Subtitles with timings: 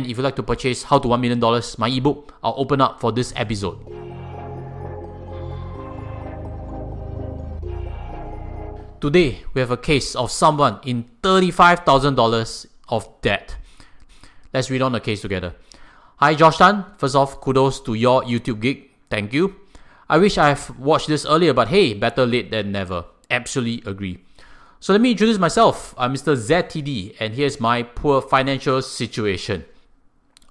[0.00, 3.00] And if you'd like to purchase How to $1 Million, my ebook, I'll open up
[3.02, 3.76] for this episode.
[8.98, 13.56] Today, we have a case of someone in $35,000 of debt.
[14.54, 15.54] Let's read on the case together.
[16.16, 16.86] Hi, Josh Tan.
[16.96, 18.88] First off, kudos to your YouTube gig.
[19.10, 19.54] Thank you.
[20.08, 23.04] I wish I have watched this earlier, but hey, better late than never.
[23.30, 24.24] Absolutely agree.
[24.80, 25.94] So let me introduce myself.
[25.98, 26.34] I'm Mr.
[26.34, 29.66] ZTD, and here's my poor financial situation.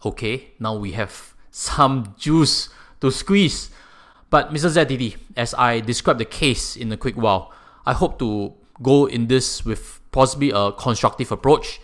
[0.05, 2.69] Okay, now we have some juice
[3.01, 3.69] to squeeze.
[4.29, 4.69] But Mr.
[4.69, 7.51] ZTD, as I describe the case in a quick while,
[7.85, 11.81] I hope to go in this with possibly a constructive approach.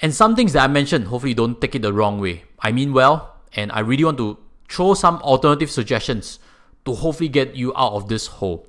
[0.00, 2.44] And some things that I mentioned, hopefully don't take it the wrong way.
[2.60, 6.38] I mean well, and I really want to throw some alternative suggestions
[6.84, 8.66] to hopefully get you out of this hole.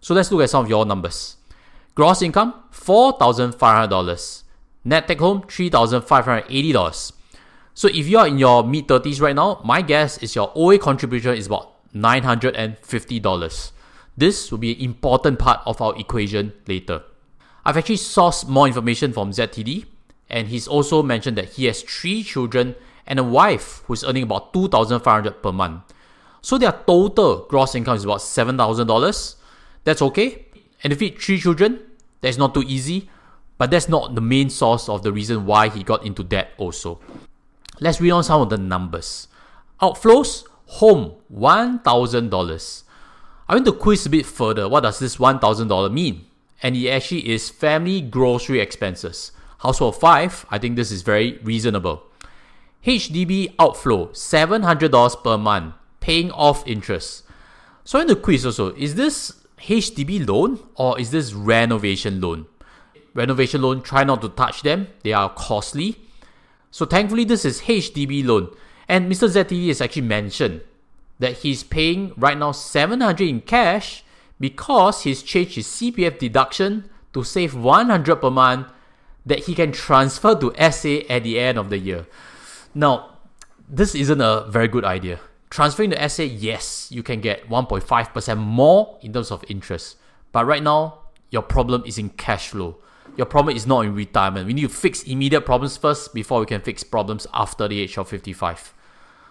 [0.00, 1.36] So let's look at some of your numbers.
[1.94, 4.42] Gross income $4,500.
[4.84, 7.12] Net take home $3,580.
[7.74, 11.34] So if you're in your mid 30s right now, my guess is your OA contribution
[11.34, 13.72] is about $950.
[14.16, 17.02] This will be an important part of our equation later.
[17.64, 19.86] I've actually sourced more information from ZTD,
[20.28, 22.74] and he's also mentioned that he has three children
[23.06, 25.82] and a wife who's earning about 2500 per month.
[26.42, 29.36] So their total gross income is about $7,000.
[29.84, 30.46] That's okay.
[30.84, 31.80] And to feed three children,
[32.20, 33.08] that's not too easy,
[33.56, 37.00] but that's not the main source of the reason why he got into debt also.
[37.80, 39.28] Let's read on some of the numbers.
[39.80, 42.82] Outflows, home, $1,000.
[43.48, 44.68] I want to quiz a bit further.
[44.68, 46.26] What does this $1,000 mean?
[46.62, 49.32] And it actually is family grocery expenses.
[49.58, 52.04] Household 5, I think this is very reasonable.
[52.84, 57.24] HDB outflow, $700 per month, paying off interest.
[57.84, 62.46] So in the quiz also, is this HDB loan or is this renovation loan?
[63.14, 64.88] Renovation loan, try not to touch them.
[65.02, 65.98] They are costly.
[66.72, 68.48] So thankfully, this is HDB loan.
[68.88, 69.28] And Mr.
[69.28, 70.62] ZTD has actually mentioned
[71.18, 74.02] that he's paying right now 700 in cash
[74.40, 78.66] because he's changed his CPF deduction to save 100 per month
[79.24, 82.06] that he can transfer to SA at the end of the year.
[82.74, 83.18] Now,
[83.68, 85.20] this isn't a very good idea.
[85.50, 89.96] Transferring to SA, yes, you can get 1.5% more in terms of interest.
[90.32, 92.78] But right now, your problem is in cash flow.
[93.16, 94.46] Your problem is not in retirement.
[94.46, 97.98] We need to fix immediate problems first before we can fix problems after the age
[97.98, 98.72] of 55.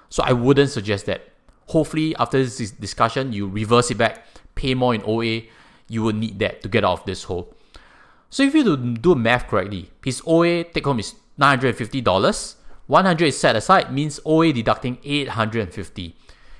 [0.09, 1.29] So I wouldn't suggest that.
[1.67, 4.23] Hopefully, after this discussion, you reverse it back,
[4.55, 5.41] pay more in OA.
[5.87, 7.55] You will need that to get out of this hole.
[8.29, 12.55] So if you do math correctly, his OA take home is $950.
[12.87, 16.15] 100 is set aside means OA deducting 850.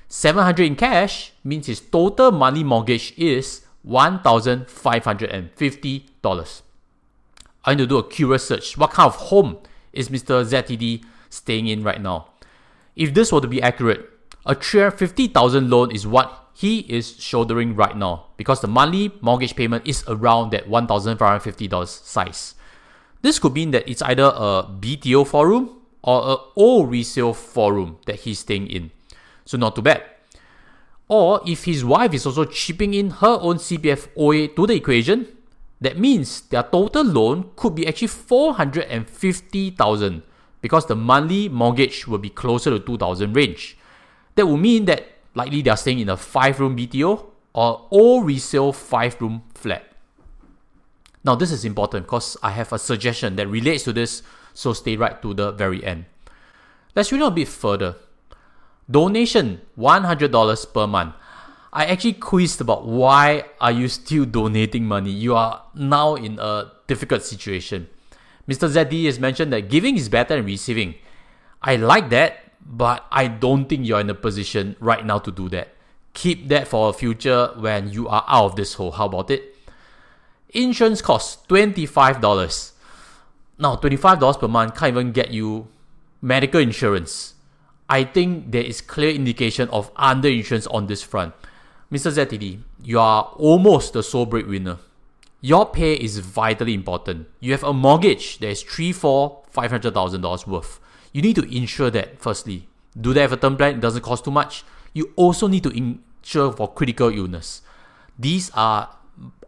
[0.08, 6.62] 700 in cash means his total monthly mortgage is $1,550.
[7.64, 8.76] I need to do a curious search.
[8.76, 9.58] What kind of home
[9.92, 10.44] is Mr.
[10.44, 12.28] ZTD staying in right now?
[12.96, 14.08] If this were to be accurate,
[14.44, 19.86] a 350,000 loan is what he is shouldering right now because the monthly mortgage payment
[19.86, 22.54] is around that $1,550 size.
[23.22, 27.72] This could mean that it's either a BTO four room or a old resale four
[27.72, 28.90] room that he's staying in.
[29.44, 30.02] So not too bad.
[31.08, 35.28] Or if his wife is also chipping in her own CPF OA to the equation,
[35.82, 40.22] that means their total loan could be actually 450,000
[40.60, 43.76] because the monthly mortgage will be closer to 2000 range.
[44.36, 45.04] That would mean that
[45.34, 49.84] likely they are staying in a 5 room BTO or old resale 5 room flat.
[51.24, 54.22] Now this is important because I have a suggestion that relates to this,
[54.54, 56.06] so stay right to the very end.
[56.94, 57.96] Let's read a bit further.
[58.90, 61.14] Donation $100 per month.
[61.72, 65.10] I actually quizzed about why are you still donating money?
[65.10, 67.88] You are now in a difficult situation.
[68.46, 68.68] Mr.
[68.68, 70.96] ZTD has mentioned that giving is better than receiving.
[71.62, 75.48] I like that, but I don't think you're in a position right now to do
[75.48, 75.68] that.
[76.12, 78.90] Keep that for a future when you are out of this hole.
[78.90, 79.56] How about it?
[80.50, 82.72] Insurance costs $25.
[83.58, 85.68] Now, $25 per month can't even get you
[86.20, 87.34] medical insurance.
[87.88, 91.32] I think there is clear indication of under insurance on this front.
[91.92, 92.10] Mr.
[92.10, 94.78] ZTD, you are almost the sole breadwinner.
[95.42, 97.28] Your pay is vitally important.
[97.38, 100.80] You have a mortgage that is three, four, five hundred thousand dollars worth.
[101.12, 102.66] You need to insure that firstly.
[102.98, 103.74] Do they have a term plan?
[103.74, 104.64] It doesn't cost too much.
[104.94, 107.60] You also need to insure for critical illness.
[108.18, 108.88] These are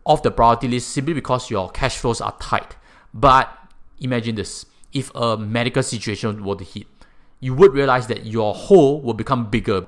[0.05, 2.77] off the priority list simply because your cash flows are tight.
[3.15, 3.49] But
[4.01, 6.89] imagine this: if a medical situation were to hit,
[7.41, 9.87] you would realize that your hole will become bigger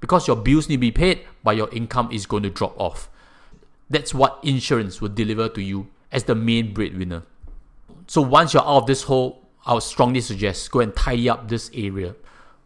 [0.00, 3.08] because your bills need to be paid, but your income is going to drop off.
[3.90, 7.22] That's what insurance will deliver to you as the main breadwinner.
[8.06, 11.48] So once you're out of this hole, I would strongly suggest go and tidy up
[11.48, 12.14] this area.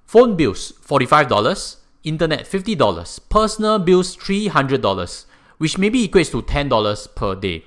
[0.04, 5.24] Phone bills $45, internet $50, personal bills $300,
[5.58, 7.64] which maybe equates to $10 per day.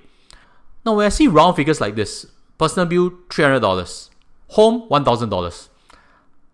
[0.85, 2.27] Now, when I see round figures like this,
[2.57, 4.09] personal bill $300,
[4.49, 5.67] home $1,000,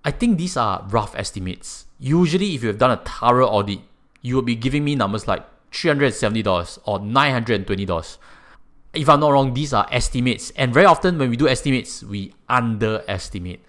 [0.04, 1.86] I think these are rough estimates.
[2.04, 3.80] Usually, if you have done a thorough audit,
[4.24, 8.18] you will be giving me numbers like $370 or $920.
[8.96, 10.52] If I'm not wrong, these are estimates.
[10.56, 13.64] And very often when we do estimates, we underestimate.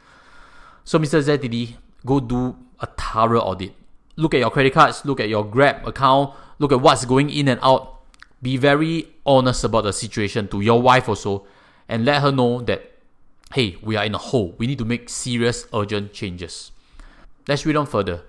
[0.83, 1.23] So Mr.
[1.23, 1.75] ZTD,
[2.07, 3.75] go do a thorough audit.
[4.17, 7.49] Look at your credit cards, look at your Grab account, look at what's going in
[7.49, 8.01] and out.
[8.41, 11.47] Be very honest about the situation to your wife also
[11.87, 12.89] and let her know that
[13.53, 14.55] hey, we are in a hole.
[14.57, 16.73] We need to make serious, urgent changes.
[17.49, 18.23] Let's read on further.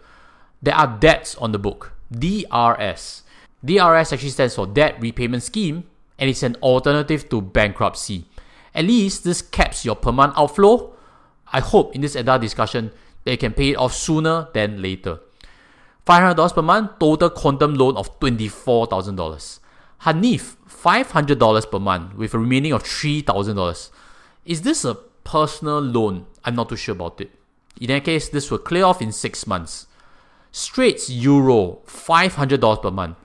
[0.61, 1.93] There are debts on the book.
[2.11, 3.23] DRS.
[3.65, 5.83] DRS actually stands for Debt Repayment Scheme
[6.17, 8.25] and it's an alternative to bankruptcy.
[8.75, 10.93] At least this caps your per month outflow.
[11.51, 12.91] I hope in this entire discussion
[13.23, 15.19] they can pay it off sooner than later.
[16.05, 19.59] $500 per month, total quantum loan of $24,000.
[20.01, 23.89] Hanif, $500 per month with a remaining of $3,000.
[24.45, 26.25] Is this a personal loan?
[26.43, 27.31] I'm not too sure about it.
[27.79, 29.87] In that case, this will clear off in six months.
[30.51, 33.17] Straits Euro, $500 per month.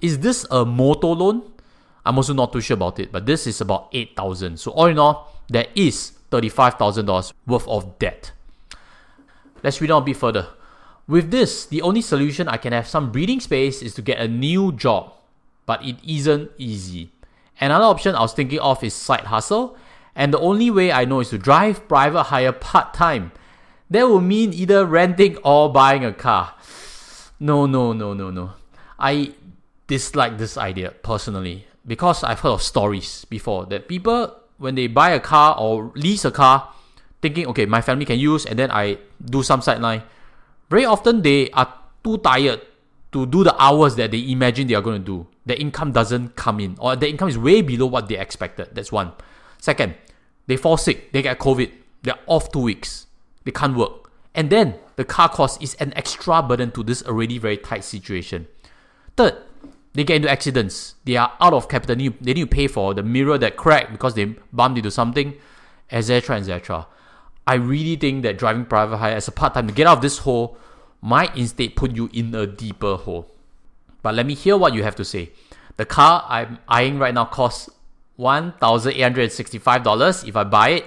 [0.00, 1.42] Is this a motor loan?
[2.04, 4.58] I'm also not too sure about it, but this is about 8,000.
[4.58, 8.32] So all in all, there is $35,000 worth of debt.
[9.62, 10.48] Let's read on a bit further.
[11.06, 14.28] With this, the only solution I can have some breathing space is to get a
[14.28, 15.14] new job,
[15.64, 17.10] but it isn't easy.
[17.60, 19.76] Another option I was thinking of is side hustle,
[20.14, 23.32] and the only way I know is to drive private hire part time.
[23.90, 26.54] That will mean either renting or buying a car.
[27.40, 28.52] No, no, no, no, no.
[28.98, 29.32] I
[29.86, 35.10] dislike this idea personally because I've heard of stories before that people, when they buy
[35.10, 36.72] a car or lease a car,
[37.22, 40.02] thinking, okay, my family can use, and then I do some sideline,
[40.68, 41.72] very often they are
[42.04, 42.60] too tired
[43.12, 45.26] to do the hours that they imagine they are going to do.
[45.46, 48.68] The income doesn't come in, or the income is way below what they expected.
[48.72, 49.12] That's one.
[49.58, 49.94] Second,
[50.46, 53.06] they fall sick, they get COVID, they're off two weeks,
[53.48, 54.12] they can't work.
[54.34, 58.46] And then the car cost is an extra burden to this already very tight situation.
[59.16, 59.38] Third,
[59.94, 60.96] they get into accidents.
[61.06, 61.96] They are out of capital.
[61.96, 65.32] They need to pay for the mirror that cracked because they bumped into something,
[65.90, 66.36] etc.
[66.36, 66.86] etc.
[67.46, 70.02] I really think that driving private hire as a part time to get out of
[70.02, 70.58] this hole
[71.00, 73.30] might instead put you in a deeper hole.
[74.02, 75.30] But let me hear what you have to say.
[75.78, 77.70] The car I'm eyeing right now costs
[78.18, 80.84] $1,865 if I buy it.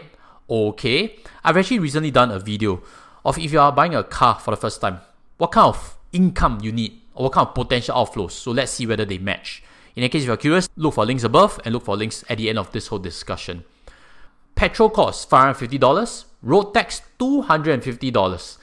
[0.51, 1.15] Okay.
[1.45, 2.83] I've actually recently done a video
[3.24, 5.00] of if you are buying a car for the first time,
[5.38, 8.31] what kind of income you need or what kind of potential outflows.
[8.31, 9.63] So let's see whether they match.
[9.95, 12.38] In that case, if you're curious, look for links above and look for links at
[12.38, 13.63] the end of this whole discussion.
[14.56, 18.57] Petrol costs $550, road tax $250,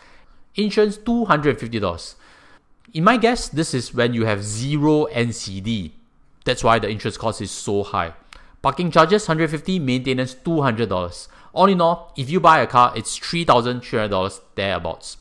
[0.56, 2.14] insurance $250.
[2.92, 5.92] In my guess, this is when you have zero NCD.
[6.44, 8.12] That's why the insurance cost is so high.
[8.60, 11.28] Parking charges 150, maintenance $200.
[11.52, 15.16] All in all, if you buy a car, it's $3,300 thereabouts.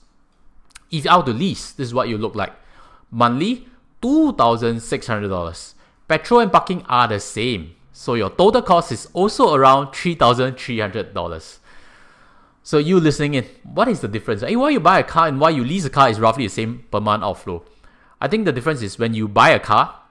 [0.91, 2.53] If you are to lease, this is what you look like.
[3.12, 3.68] Monthly,
[4.01, 5.74] $2,600.
[6.07, 7.75] Petrol and parking are the same.
[7.91, 11.57] So your total cost is also around $3,300.
[12.63, 14.41] So you listening in, what is the difference?
[14.41, 16.53] Hey, why you buy a car and why you lease a car is roughly the
[16.53, 17.63] same per month outflow.
[18.19, 20.01] I think the difference is when you buy a car,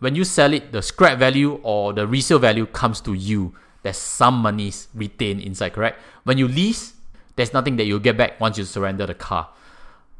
[0.00, 3.54] when you sell it, the scrap value or the resale value comes to you.
[3.84, 6.00] There's some money retained inside, correct?
[6.24, 6.94] When you lease,
[7.36, 9.50] there's nothing that you'll get back once you surrender the car.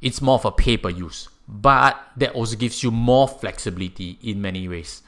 [0.01, 4.41] It's more of a pay per use but that also gives you more flexibility in
[4.41, 5.03] many ways.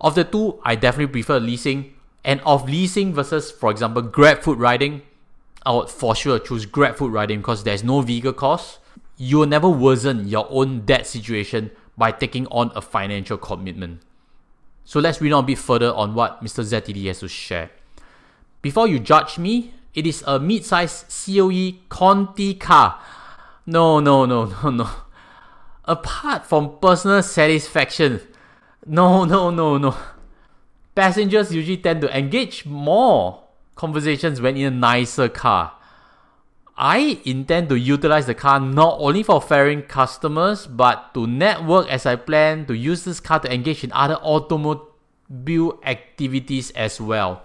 [0.00, 1.94] Of the two, I definitely prefer leasing.
[2.24, 5.02] And of leasing versus, for example, Grab food riding,
[5.64, 8.78] I would for sure choose Grab food riding because there's no vehicle cost.
[9.16, 14.00] You will never worsen your own debt situation by taking on a financial commitment.
[14.84, 16.64] So let's read on a bit further on what Mr.
[16.64, 17.70] ZTD has to share.
[18.62, 23.00] Before you judge me, it is a mid-sized COE Conti car.
[23.66, 24.90] No, no, no, no, no
[25.90, 28.20] apart from personal satisfaction,
[28.86, 29.96] no, no, no, no.
[30.94, 33.42] Passengers usually tend to engage more
[33.74, 35.72] conversations when in a nicer car.
[36.76, 42.06] I intend to utilize the car not only for ferrying customers but to network as
[42.06, 47.42] I plan to use this car to engage in other automobile activities as well.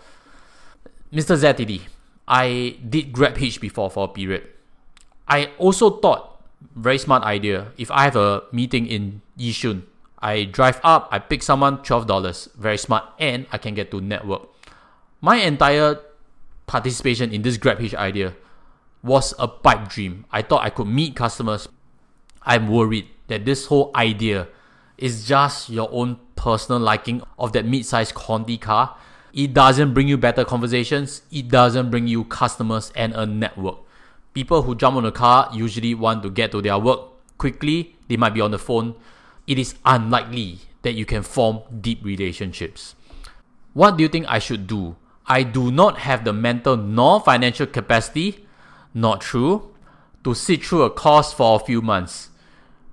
[1.14, 1.38] Mr.
[1.38, 1.82] ZTD,
[2.28, 4.44] I did Grab Hitch before for a period.
[5.28, 6.42] I also thought
[6.76, 7.72] very smart idea.
[7.78, 9.84] If I have a meeting in Yishun,
[10.20, 12.56] I drive up, I pick someone, $12.
[12.56, 13.06] Very smart.
[13.20, 14.50] And I can get to network.
[15.22, 16.00] My entire
[16.68, 18.34] participation in this GrabHitch idea
[19.04, 20.26] was a pipe dream.
[20.32, 21.68] I thought I could meet customers.
[22.42, 24.48] I'm worried that this whole idea
[24.98, 28.98] is just your own personal liking of that mid-sized Conti car.
[29.36, 31.22] It doesn't bring you better conversations.
[31.30, 33.80] It doesn't bring you customers and a network.
[34.34, 37.01] People who jump on a car usually want to get to their work
[37.38, 37.98] quickly.
[38.08, 38.96] They might be on the phone.
[39.46, 42.96] It is unlikely that you can form deep relationships.
[43.74, 44.96] What do you think I should do?
[45.27, 48.46] I do not have the mental nor financial capacity,
[48.94, 49.74] not true,
[50.24, 52.30] to sit through a course for a few months.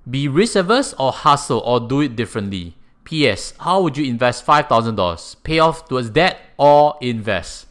[0.09, 2.75] Be risk averse or hustle or do it differently.
[3.13, 3.53] P.S.
[3.59, 5.35] How would you invest $5,000?
[5.43, 7.67] Pay off towards debt or invest?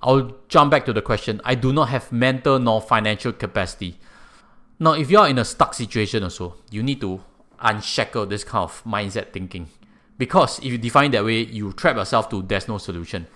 [0.00, 1.42] I'll jump back to the question.
[1.44, 3.98] I do not have mental nor financial capacity.
[4.78, 7.20] Now, if you are in a stuck situation also, you need to
[7.60, 9.68] unshackle this kind of mindset thinking.
[10.16, 13.26] Because if you define that way, you trap yourself to there's no solution.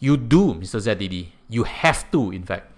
[0.00, 0.80] You do, Mr.
[0.80, 1.26] ZTD.
[1.50, 2.72] You have to, in fact.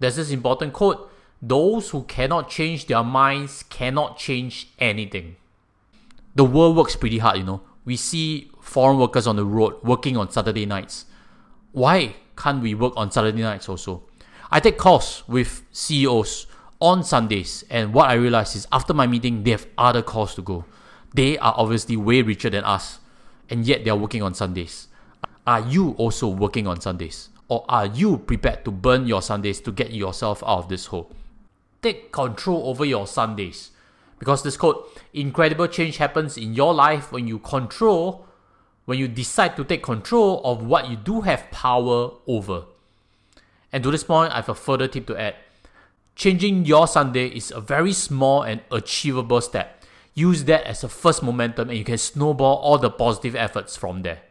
[0.00, 5.36] There's this important quote those who cannot change their minds cannot change anything.
[6.34, 7.62] The world works pretty hard, you know.
[7.84, 11.06] We see foreign workers on the road working on Saturday nights.
[11.72, 14.02] Why can't we work on Saturday nights also?
[14.50, 16.46] I take calls with CEOs
[16.80, 20.42] on Sundays, and what I realize is after my meeting, they have other calls to
[20.42, 20.64] go.
[21.14, 23.00] They are obviously way richer than us,
[23.50, 24.88] and yet they are working on Sundays.
[25.46, 27.30] Are you also working on Sundays?
[27.48, 31.10] Or are you prepared to burn your Sundays to get yourself out of this hole?
[31.80, 33.70] Take control over your Sundays.
[34.18, 38.26] Because this quote, incredible change happens in your life when you control,
[38.84, 42.64] when you decide to take control of what you do have power over.
[43.72, 45.36] And to this point, I have a further tip to add.
[46.16, 49.84] Changing your Sunday is a very small and achievable step.
[50.14, 54.02] Use that as a first momentum and you can snowball all the positive efforts from
[54.02, 54.22] there.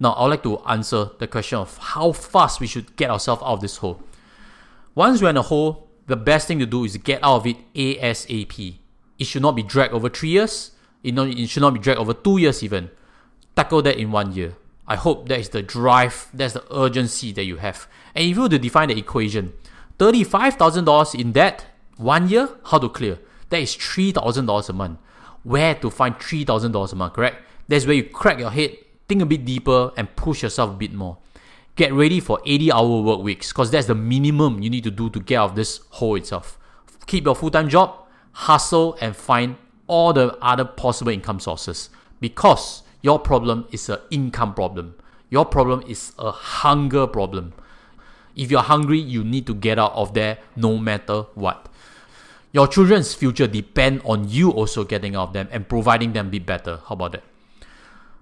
[0.00, 3.42] Now, I would like to answer the question of how fast we should get ourselves
[3.42, 4.02] out of this hole.
[4.96, 7.56] Once we're in a hole, the best thing to do is get out of it
[7.74, 8.76] ASAP.
[9.18, 10.72] It should not be dragged over three years.
[11.02, 12.90] It, should not be dragged over two years even.
[13.56, 14.56] Tackle that in one year.
[14.86, 17.88] I hope that is the drive, that's the urgency that you have.
[18.14, 19.54] And if you were to define the equation,
[19.98, 23.18] $35,000 in debt, one year, how to clear?
[23.48, 24.98] That is $3,000 a month.
[25.42, 27.42] Where to find $3,000 a month, correct?
[27.68, 28.76] That's where you crack your head,
[29.08, 31.18] think a bit deeper, and push yourself a bit more
[31.76, 35.10] get ready for 80 hour work weeks because that's the minimum you need to do
[35.10, 36.58] to get out of this hole itself.
[37.06, 37.94] Keep your full time job,
[38.32, 41.90] hustle, and find all the other possible income sources
[42.20, 44.94] because your problem is an income problem.
[45.30, 47.52] Your problem is a hunger problem.
[48.36, 51.68] If you're hungry, you need to get out of there no matter what.
[52.52, 56.46] Your children's future depend on you also getting out of them and providing them bit
[56.46, 56.80] better.
[56.86, 57.24] How about that?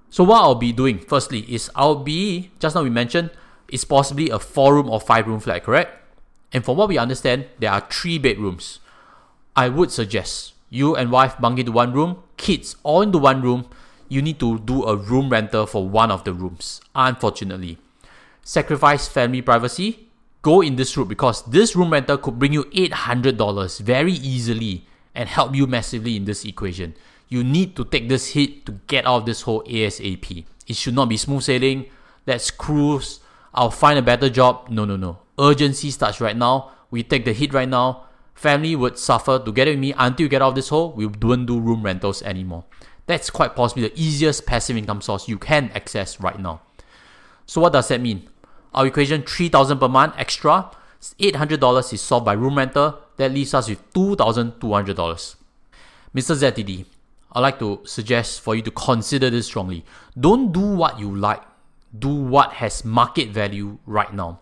[0.09, 3.31] So what I'll be doing firstly is I'll be just now we mentioned
[3.69, 5.99] it's possibly a four room or five room flat, correct?
[6.53, 8.81] And from what we understand, there are three bedrooms.
[9.57, 13.69] I would suggest you and wife bunk into one room, kids all into one room.
[14.09, 16.81] You need to do a room rental for one of the rooms.
[16.95, 17.79] Unfortunately,
[18.43, 20.09] sacrifice family privacy.
[20.43, 25.29] Go in this route because this room rental could bring you $800 very easily and
[25.29, 26.95] help you massively in this equation.
[27.29, 30.45] You need to take this hit to get out of this hole ASAP.
[30.67, 31.87] It should not be smooth sailing.
[32.27, 33.21] Let's cruise
[33.55, 34.69] I'll find a better job.
[34.71, 35.19] No, no, no.
[35.39, 36.73] Urgency starts right now.
[36.91, 38.05] We take the hit right now.
[38.35, 40.93] Family would suffer together with me until you get out of this hole.
[40.93, 42.65] We don't do room rentals anymore.
[43.07, 46.63] That's quite possibly the easiest passive income source you can access right now.
[47.47, 48.29] So what does that mean?
[48.75, 50.71] Our equation 3000 per month extra,
[51.19, 52.99] $800 is solved by room rental.
[53.17, 55.37] That leaves us with $2,200.
[56.15, 56.37] Mr.
[56.37, 56.87] ZTD,
[57.33, 59.85] I'd like to suggest for you to consider this strongly.
[60.19, 61.43] Don't do what you like
[61.97, 64.41] do what has market value right now.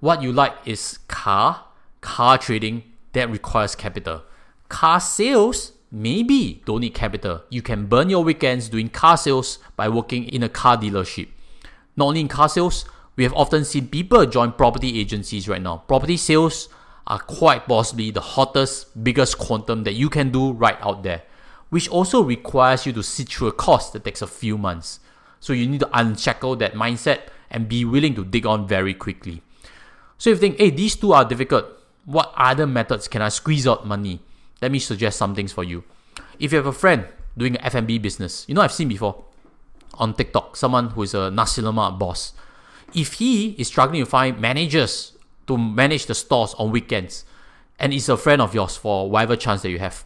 [0.00, 1.66] What you like is car,
[2.00, 4.22] car trading that requires capital.
[4.68, 7.42] Car sales maybe don't need capital.
[7.50, 11.28] You can burn your weekends doing car sales by working in a car dealership.
[11.96, 12.84] Not only in car sales,
[13.16, 15.78] we have often seen people join property agencies right now.
[15.88, 16.68] Property sales
[17.06, 21.22] are quite possibly the hottest, biggest quantum that you can do right out there,
[21.68, 25.00] which also requires you to sit through a course that takes a few months.
[25.40, 29.42] So you need to unshackle that mindset and be willing to dig on very quickly.
[30.18, 31.66] So if you think, hey, these two are difficult,
[32.04, 34.20] what other methods can I squeeze out money?
[34.60, 35.84] Let me suggest some things for you.
[36.38, 37.06] If you have a friend
[37.36, 39.24] doing an F&B business, you know I've seen before
[39.94, 42.32] on TikTok, someone who is a nasi lemak boss.
[42.94, 45.12] If he is struggling to find managers
[45.46, 47.24] to manage the stores on weekends,
[47.80, 50.04] and is a friend of yours for whatever chance that you have,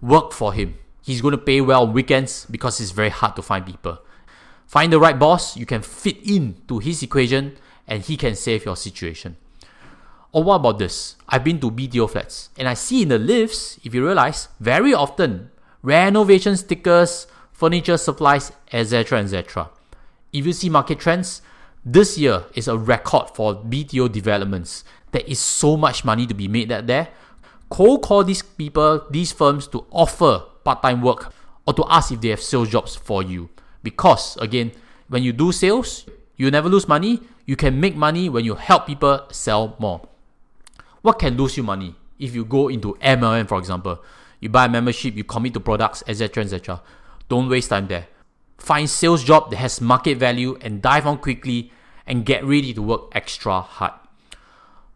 [0.00, 0.76] work for him.
[1.02, 3.98] He's going to pay well on weekends because it's very hard to find people.
[4.66, 7.56] Find the right boss, you can fit in to his equation
[7.86, 9.36] and he can save your situation.
[10.32, 11.16] Or what about this?
[11.28, 14.92] I've been to BTO flats and I see in the lifts, if you realize, very
[14.92, 15.50] often
[15.82, 19.20] renovation stickers, furniture supplies, etc.
[19.20, 19.70] etc.
[20.32, 21.40] If you see market trends,
[21.84, 24.84] this year is a record for BTO developments.
[25.12, 27.08] There is so much money to be made that there.
[27.68, 31.32] Cold call these people, these firms to offer part-time work
[31.66, 33.50] or to ask if they have sales jobs for you.
[33.84, 34.72] Because again,
[35.06, 37.20] when you do sales, you never lose money.
[37.46, 40.08] You can make money when you help people sell more.
[41.02, 41.94] What can lose you money?
[42.18, 44.02] If you go into MLM, for example,
[44.40, 46.82] you buy a membership, you commit to products, etc., etc.
[47.28, 48.08] Don't waste time there.
[48.58, 51.70] Find sales job that has market value and dive on quickly
[52.06, 53.92] and get ready to work extra hard.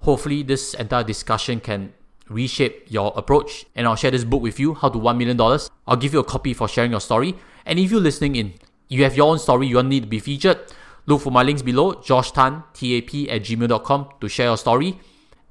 [0.00, 1.92] Hopefully, this entire discussion can
[2.28, 5.38] reshape your approach and I'll share this book with you, How to $1 Million.
[5.86, 7.34] I'll give you a copy for sharing your story.
[7.66, 8.54] And if you're listening in,
[8.88, 10.58] you have your own story you want need to be featured,
[11.06, 14.98] look for my links below, Josh Tan, tap at gmail.com to share your story.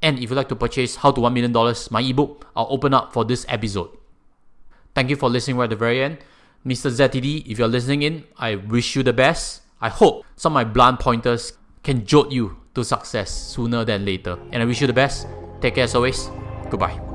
[0.01, 3.13] And if you'd like to purchase How to $1 Million, my ebook, I'll open up
[3.13, 3.89] for this episode.
[4.94, 6.20] Thank you for listening right at the very end.
[6.65, 6.91] Mr.
[6.91, 9.62] ZTD, if you're listening in, I wish you the best.
[9.79, 11.53] I hope some of my blunt pointers
[11.84, 14.38] can jolt you to success sooner than later.
[14.51, 15.27] And I wish you the best.
[15.62, 16.29] Take care as always.
[16.70, 17.07] Goodbye.